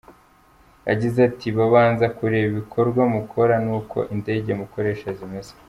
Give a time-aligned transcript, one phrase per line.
[0.89, 5.51] Yagize ati: “Babanza kureba ibikorwa mukora, n’uko indege mukoresha zimeze.